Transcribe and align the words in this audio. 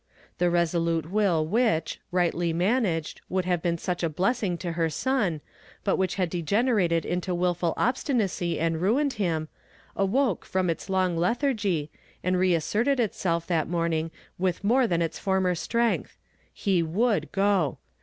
The 0.39 0.45
reso 0.45 0.83
lute 0.83 1.11
will 1.11 1.45
which, 1.45 1.99
rightly 2.11 2.53
managed, 2.53 3.21
would 3.29 3.45
have 3.45 3.61
been 3.61 3.77
such 3.77 4.01
a 4.01 4.09
blessing 4.09 4.57
to 4.57 4.71
her 4.71 4.89
son, 4.89 5.41
but 5.83 5.95
which 5.97 6.15
had 6.15 6.31
degen 6.31 6.65
erated 6.65 7.05
into 7.05 7.35
wilful 7.35 7.75
oljstinacv 7.77 8.59
and 8.59 8.81
ruined 8.81 9.13
him, 9.21 9.47
awoke 9.95 10.43
from 10.43 10.71
its 10.71 10.89
long 10.89 11.15
lethargy, 11.15 11.91
and 12.23 12.39
reasserted 12.39 12.99
itself 12.99 13.45
that 13.45 13.69
morning 13.69 14.09
with 14.39 14.63
more 14.63 14.87
than 14.87 15.03
its 15.03 15.19
former 15.19 15.53
strength; 15.53 16.17
he 16.51 16.81
tvoulcl 16.81 17.31
go. 17.31 17.77